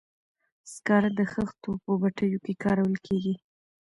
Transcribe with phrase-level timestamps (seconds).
[0.73, 3.35] سکاره د خښتو په بټیو کې کارول کیږي.